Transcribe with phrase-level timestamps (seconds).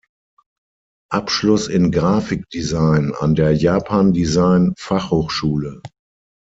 [1.11, 5.83] Abschluss in Grafikdesign an der Japan-Design Fachhochschule.